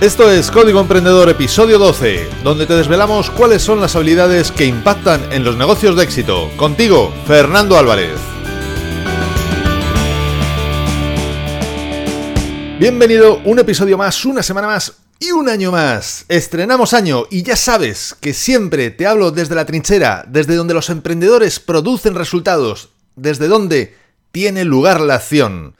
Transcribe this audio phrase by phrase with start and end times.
[0.00, 5.32] Esto es Código Emprendedor episodio 12, donde te desvelamos cuáles son las habilidades que impactan
[5.32, 6.48] en los negocios de éxito.
[6.56, 8.16] Contigo, Fernando Álvarez.
[12.78, 16.26] Bienvenido, un episodio más, una semana más y un año más.
[16.28, 20.90] Estrenamos año y ya sabes que siempre te hablo desde la trinchera, desde donde los
[20.90, 23.96] emprendedores producen resultados, desde donde
[24.30, 25.74] tiene lugar la acción.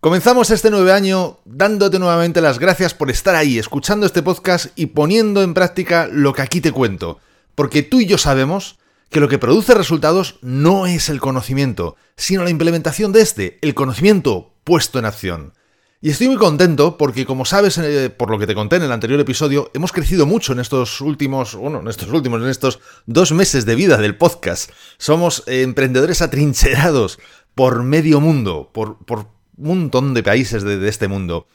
[0.00, 4.86] Comenzamos este nuevo año dándote nuevamente las gracias por estar ahí, escuchando este podcast y
[4.86, 7.18] poniendo en práctica lo que aquí te cuento.
[7.56, 8.78] Porque tú y yo sabemos
[9.10, 13.74] que lo que produce resultados no es el conocimiento, sino la implementación de este, el
[13.74, 15.52] conocimiento puesto en acción.
[16.00, 17.80] Y estoy muy contento porque, como sabes,
[18.16, 21.56] por lo que te conté en el anterior episodio, hemos crecido mucho en estos últimos,
[21.56, 24.70] bueno, en estos últimos, en estos dos meses de vida del podcast.
[24.96, 27.18] Somos eh, emprendedores atrincherados
[27.56, 31.46] por medio mundo, por, por montón de países de, este mundo.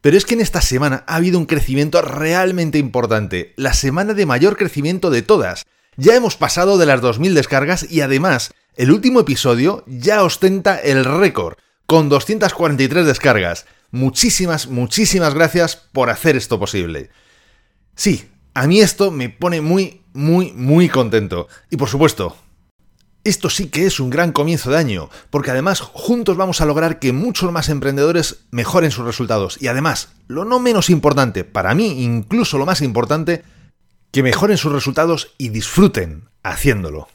[0.00, 4.26] Pero es que en esta semana ha habido un crecimiento realmente importante, la semana de
[4.26, 5.66] mayor crecimiento de todas.
[5.96, 11.04] Ya hemos pasado de las 2.000 descargas y además el último episodio ya ostenta el
[11.04, 13.66] récord, con 243 descargas.
[13.90, 17.10] Muchísimas, muchísimas gracias por hacer esto posible.
[17.96, 21.48] Sí, a mí esto me pone muy, muy, muy contento.
[21.70, 22.36] Y por supuesto,
[23.24, 26.98] esto sí que es un gran comienzo de año, porque además juntos vamos a lograr
[26.98, 29.60] que muchos más emprendedores mejoren sus resultados.
[29.60, 33.42] Y además, lo no menos importante, para mí incluso lo más importante,
[34.10, 37.08] que mejoren sus resultados y disfruten haciéndolo.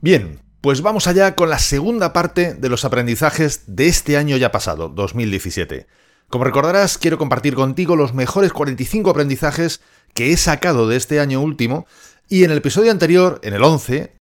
[0.00, 4.52] Bien, pues vamos allá con la segunda parte de los aprendizajes de este año ya
[4.52, 5.86] pasado, 2017.
[6.28, 9.80] Como recordarás, quiero compartir contigo los mejores 45 aprendizajes
[10.14, 11.86] que he sacado de este año último
[12.28, 14.14] y en el episodio anterior, en el 11,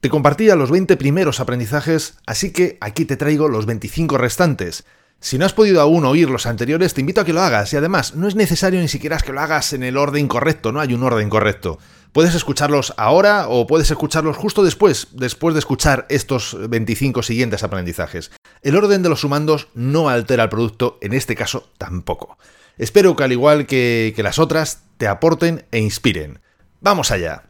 [0.00, 4.84] te compartía los 20 primeros aprendizajes, así que aquí te traigo los 25 restantes.
[5.20, 7.76] Si no has podido aún oír los anteriores, te invito a que lo hagas y
[7.76, 10.92] además no es necesario ni siquiera que lo hagas en el orden correcto, no hay
[10.92, 11.78] un orden correcto.
[12.12, 18.30] Puedes escucharlos ahora o puedes escucharlos justo después, después de escuchar estos 25 siguientes aprendizajes.
[18.62, 22.38] El orden de los sumandos no altera el producto, en este caso tampoco.
[22.78, 26.40] Espero que al igual que, que las otras, te aporten e inspiren.
[26.80, 27.44] ¡Vamos allá!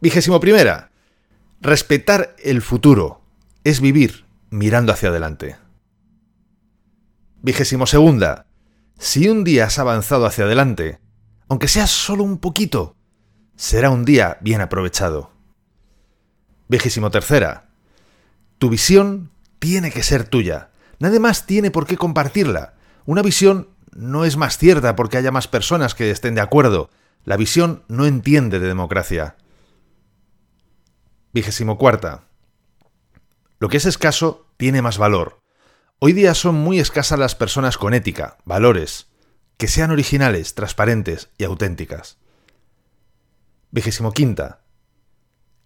[0.00, 0.90] Vigésimo primera.
[1.60, 3.20] Respetar el futuro
[3.64, 5.56] es vivir mirando hacia adelante.
[7.42, 8.46] Vigésimo segunda.
[8.98, 11.00] Si un día has avanzado hacia adelante,
[11.48, 12.96] aunque sea solo un poquito,
[13.56, 15.32] será un día bien aprovechado.
[16.68, 17.68] Vigésimo tercera.
[18.58, 20.70] Tu visión tiene que ser tuya.
[20.98, 22.72] Nadie más tiene por qué compartirla.
[23.04, 26.88] Una visión no es más cierta porque haya más personas que estén de acuerdo.
[27.24, 29.36] La visión no entiende de democracia.
[31.32, 32.24] Vigésimo cuarta.
[33.60, 35.40] Lo que es escaso tiene más valor.
[36.00, 39.06] Hoy día son muy escasas las personas con ética, valores,
[39.56, 42.18] que sean originales, transparentes y auténticas.
[43.70, 44.62] Vigésimo quinta.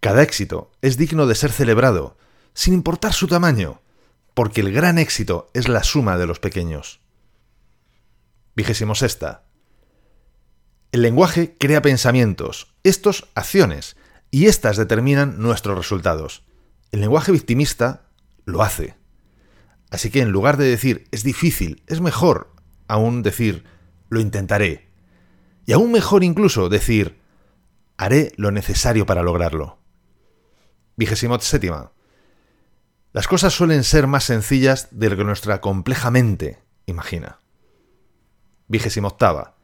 [0.01, 2.15] Cada éxito es digno de ser celebrado,
[2.53, 3.81] sin importar su tamaño,
[4.35, 6.99] porque el gran éxito es la suma de los pequeños.
[8.55, 9.45] Vigésimo sexta.
[10.91, 13.97] El lenguaje crea pensamientos, estos acciones,
[14.35, 16.43] y éstas determinan nuestros resultados.
[16.91, 18.09] El lenguaje victimista
[18.43, 18.97] lo hace.
[19.91, 22.53] Así que en lugar de decir es difícil, es mejor
[22.89, 23.63] aún decir
[24.09, 24.89] lo intentaré.
[25.65, 27.17] Y aún mejor incluso decir
[27.95, 29.79] haré lo necesario para lograrlo.
[30.97, 31.93] Vigésimo séptima.
[33.13, 37.39] Las cosas suelen ser más sencillas de lo que nuestra compleja mente imagina.
[38.67, 39.55] Vigésimo octava.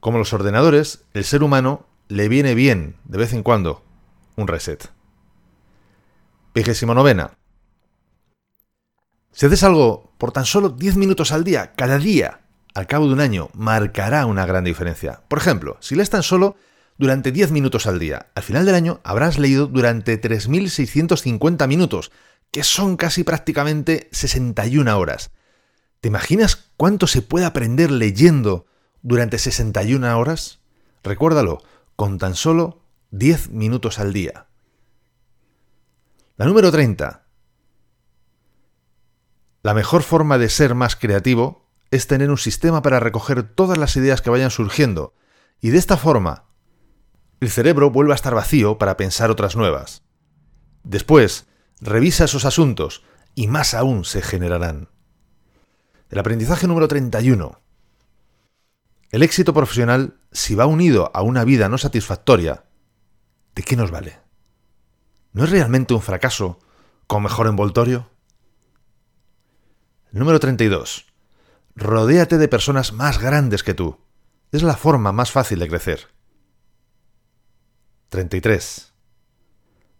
[0.00, 3.82] Como los ordenadores, el ser humano le viene bien, de vez en cuando,
[4.36, 4.90] un reset.
[6.54, 7.32] Vigésimo novena.
[9.32, 12.40] Si haces algo por tan solo 10 minutos al día, cada día,
[12.74, 15.22] al cabo de un año, marcará una gran diferencia.
[15.28, 16.56] Por ejemplo, si lees tan solo
[16.96, 22.12] durante 10 minutos al día, al final del año habrás leído durante 3.650 minutos,
[22.50, 25.30] que son casi prácticamente 61 horas.
[26.00, 28.66] ¿Te imaginas cuánto se puede aprender leyendo
[29.02, 30.60] durante 61 horas?
[31.02, 31.62] Recuérdalo,
[31.96, 34.46] con tan solo 10 minutos al día.
[36.36, 37.26] La número 30.
[39.62, 43.96] La mejor forma de ser más creativo es tener un sistema para recoger todas las
[43.96, 45.14] ideas que vayan surgiendo,
[45.60, 46.44] y de esta forma,
[47.40, 50.02] el cerebro vuelve a estar vacío para pensar otras nuevas.
[50.84, 51.46] Después,
[51.80, 53.02] revisa esos asuntos
[53.34, 54.88] y más aún se generarán.
[56.10, 57.60] El aprendizaje número 31.
[59.10, 62.64] El éxito profesional, si va unido a una vida no satisfactoria,
[63.54, 64.18] ¿de qué nos vale?
[65.32, 66.58] ¿No es realmente un fracaso
[67.06, 68.10] con mejor envoltorio?
[70.10, 71.06] Número 32.
[71.74, 73.98] Rodéate de personas más grandes que tú.
[74.50, 76.08] Es la forma más fácil de crecer.
[78.08, 78.94] 33.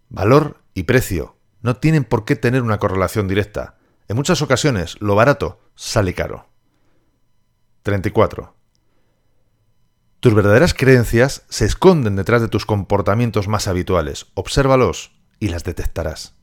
[0.09, 3.77] Valor y precio no tienen por qué tener una correlación directa.
[4.09, 6.49] En muchas ocasiones, lo barato sale caro.
[7.83, 8.56] 34.
[10.21, 14.27] Tus verdaderas creencias se esconden detrás de tus comportamientos más habituales.
[14.35, 16.35] Obsérvalos y las detectarás.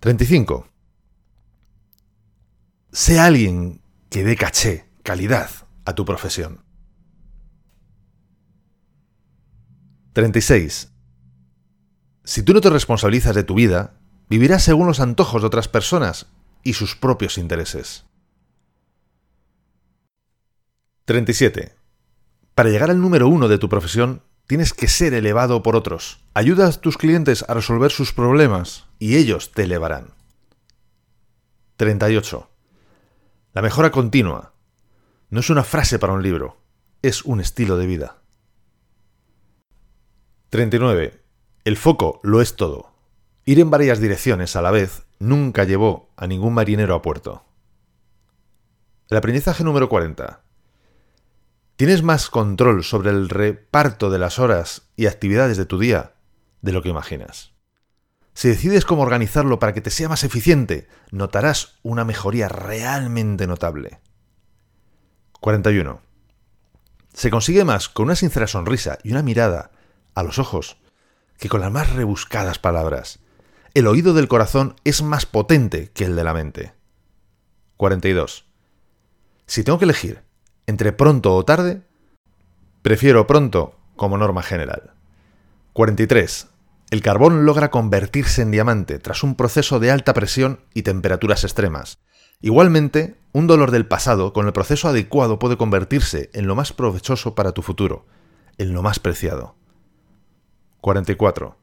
[0.00, 0.68] 35.
[2.92, 5.50] Sé alguien que dé caché, calidad
[5.84, 6.64] a tu profesión.
[10.12, 10.92] 36.
[12.24, 13.94] Si tú no te responsabilizas de tu vida,
[14.28, 16.26] vivirás según los antojos de otras personas
[16.62, 18.07] y sus propios intereses.
[21.08, 21.74] 37.
[22.54, 26.20] Para llegar al número uno de tu profesión, tienes que ser elevado por otros.
[26.34, 30.08] Ayuda a tus clientes a resolver sus problemas y ellos te elevarán.
[31.78, 32.50] 38.
[33.54, 34.52] La mejora continua
[35.30, 36.58] no es una frase para un libro,
[37.00, 38.18] es un estilo de vida.
[40.50, 41.22] 39.
[41.64, 42.92] El foco lo es todo.
[43.46, 47.46] Ir en varias direcciones a la vez nunca llevó a ningún marinero a puerto.
[49.08, 50.42] El aprendizaje número 40.
[51.78, 56.14] Tienes más control sobre el reparto de las horas y actividades de tu día
[56.60, 57.52] de lo que imaginas.
[58.34, 64.00] Si decides cómo organizarlo para que te sea más eficiente, notarás una mejoría realmente notable.
[65.38, 66.02] 41.
[67.14, 69.70] Se consigue más con una sincera sonrisa y una mirada
[70.16, 70.78] a los ojos
[71.38, 73.20] que con las más rebuscadas palabras.
[73.74, 76.74] El oído del corazón es más potente que el de la mente.
[77.76, 78.46] 42.
[79.46, 80.27] Si tengo que elegir
[80.68, 81.80] entre pronto o tarde,
[82.82, 84.92] prefiero pronto como norma general.
[85.72, 86.46] 43.
[86.90, 92.00] El carbón logra convertirse en diamante tras un proceso de alta presión y temperaturas extremas.
[92.42, 97.34] Igualmente, un dolor del pasado con el proceso adecuado puede convertirse en lo más provechoso
[97.34, 98.04] para tu futuro,
[98.58, 99.54] en lo más preciado.
[100.82, 101.56] 44.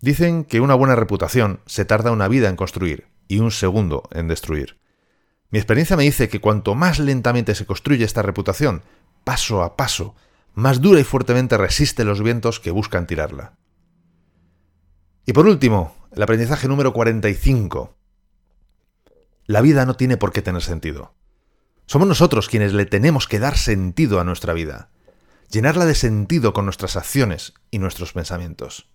[0.00, 4.26] Dicen que una buena reputación se tarda una vida en construir y un segundo en
[4.26, 4.76] destruir.
[5.50, 8.82] Mi experiencia me dice que cuanto más lentamente se construye esta reputación,
[9.24, 10.14] paso a paso,
[10.54, 13.54] más dura y fuertemente resiste los vientos que buscan tirarla.
[15.26, 17.94] Y por último, el aprendizaje número 45.
[19.46, 21.14] La vida no tiene por qué tener sentido.
[21.86, 24.90] Somos nosotros quienes le tenemos que dar sentido a nuestra vida,
[25.50, 28.88] llenarla de sentido con nuestras acciones y nuestros pensamientos.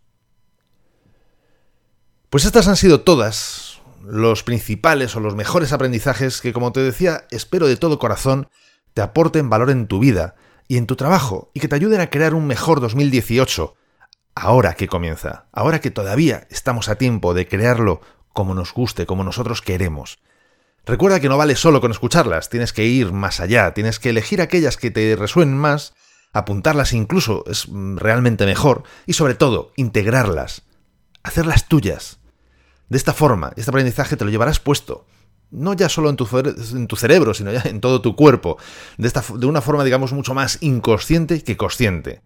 [2.29, 3.70] Pues estas han sido todas
[4.03, 8.47] los principales o los mejores aprendizajes que, como te decía, espero de todo corazón
[8.93, 10.35] te aporten valor en tu vida
[10.67, 13.75] y en tu trabajo y que te ayuden a crear un mejor 2018,
[14.35, 18.01] ahora que comienza, ahora que todavía estamos a tiempo de crearlo
[18.33, 20.19] como nos guste, como nosotros queremos.
[20.85, 24.41] Recuerda que no vale solo con escucharlas, tienes que ir más allá, tienes que elegir
[24.41, 25.93] aquellas que te resuenen más,
[26.33, 30.63] apuntarlas incluso es realmente mejor y sobre todo integrarlas,
[31.23, 32.20] hacerlas tuyas,
[32.91, 35.05] de esta forma, este aprendizaje te lo llevarás puesto,
[35.49, 36.27] no ya solo en tu,
[36.73, 38.57] en tu cerebro, sino ya en todo tu cuerpo,
[38.97, 42.21] de, esta, de una forma, digamos, mucho más inconsciente que consciente.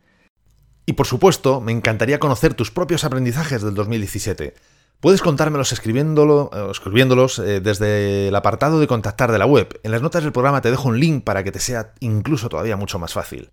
[0.88, 4.56] Y por supuesto, me encantaría conocer tus propios aprendizajes del 2017.
[5.01, 9.79] Puedes contármelos escribiéndolo, eh, escribiéndolos eh, desde el apartado de contactar de la web.
[9.83, 12.75] En las notas del programa te dejo un link para que te sea incluso todavía
[12.75, 13.51] mucho más fácil.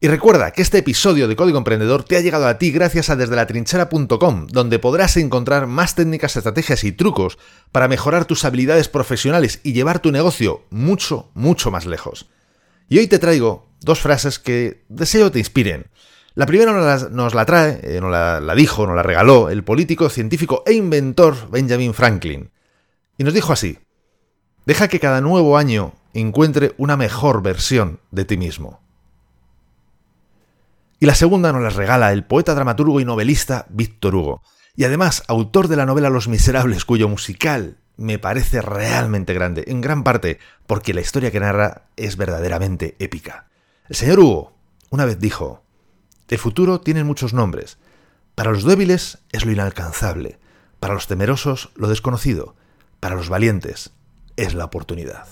[0.00, 3.16] Y recuerda que este episodio de Código Emprendedor te ha llegado a ti gracias a
[3.16, 7.36] desde la trinchera.com, donde podrás encontrar más técnicas, estrategias y trucos
[7.72, 12.28] para mejorar tus habilidades profesionales y llevar tu negocio mucho, mucho más lejos.
[12.88, 15.86] Y hoy te traigo dos frases que deseo te inspiren.
[16.36, 16.72] La primera
[17.10, 20.74] nos la, trae, eh, nos la, la dijo, nos la regaló el político, científico e
[20.74, 22.52] inventor Benjamin Franklin.
[23.16, 23.80] Y nos dijo así,
[24.64, 28.80] deja que cada nuevo año encuentre una mejor versión de ti mismo.
[31.00, 34.42] Y la segunda nos la regala el poeta, dramaturgo y novelista Víctor Hugo,
[34.74, 39.80] y además autor de la novela Los Miserables, cuyo musical me parece realmente grande, en
[39.80, 43.48] gran parte porque la historia que narra es verdaderamente épica.
[43.88, 44.58] El señor Hugo
[44.90, 45.62] una vez dijo,
[46.28, 47.78] el futuro tiene muchos nombres.
[48.34, 50.38] Para los débiles es lo inalcanzable,
[50.80, 52.56] para los temerosos lo desconocido,
[53.00, 53.92] para los valientes
[54.36, 55.26] es la oportunidad.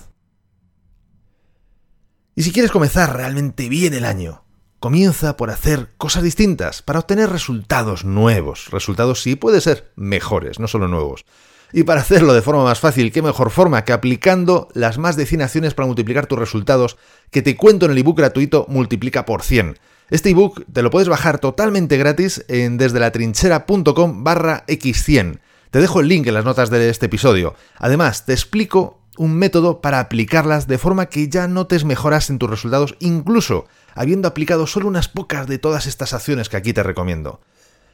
[2.34, 4.44] Y si quieres comenzar realmente bien el año,
[4.86, 8.68] Comienza por hacer cosas distintas para obtener resultados nuevos.
[8.70, 11.24] Resultados sí puede ser mejores, no solo nuevos.
[11.72, 15.26] Y para hacerlo de forma más fácil, qué mejor forma que aplicando las más de
[15.26, 16.98] 100 acciones para multiplicar tus resultados
[17.32, 19.76] que te cuento en el ebook gratuito Multiplica por 100.
[20.08, 25.40] Este ebook te lo puedes bajar totalmente gratis en desde la trinchera.com barra x100.
[25.72, 27.56] Te dejo el link en las notas de este episodio.
[27.78, 32.50] Además, te explico un método para aplicarlas de forma que ya notes mejoras en tus
[32.50, 37.40] resultados, incluso habiendo aplicado solo unas pocas de todas estas acciones que aquí te recomiendo.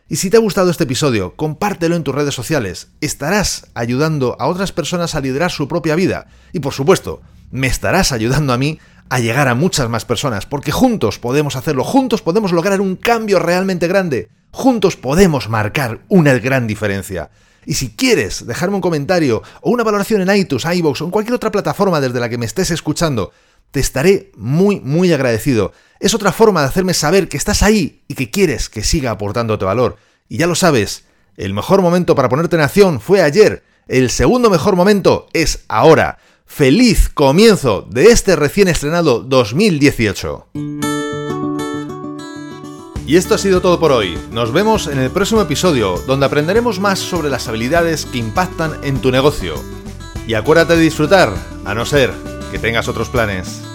[0.09, 2.88] Y si te ha gustado este episodio, compártelo en tus redes sociales.
[3.00, 6.26] Estarás ayudando a otras personas a liderar su propia vida.
[6.52, 8.78] Y por supuesto, me estarás ayudando a mí
[9.09, 13.38] a llegar a muchas más personas, porque juntos podemos hacerlo, juntos podemos lograr un cambio
[13.38, 17.30] realmente grande, juntos podemos marcar una gran diferencia.
[17.64, 21.35] Y si quieres dejarme un comentario o una valoración en iTunes, iVoox o en cualquier
[21.35, 23.32] otra plataforma desde la que me estés escuchando,
[23.73, 25.73] te estaré muy, muy agradecido.
[25.99, 29.64] Es otra forma de hacerme saber que estás ahí y que quieres que siga aportándote
[29.64, 29.97] valor.
[30.29, 31.05] Y ya lo sabes,
[31.37, 36.19] el mejor momento para ponerte en acción fue ayer, el segundo mejor momento es ahora
[36.47, 40.49] feliz comienzo de este recién estrenado 2018.
[43.07, 44.17] Y esto ha sido todo por hoy.
[44.31, 49.00] Nos vemos en el próximo episodio, donde aprenderemos más sobre las habilidades que impactan en
[49.00, 49.55] tu negocio.
[50.26, 52.12] Y acuérdate de disfrutar, a no ser
[52.52, 53.72] que tengas otros planes.